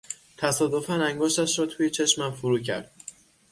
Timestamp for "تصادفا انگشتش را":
0.37-1.65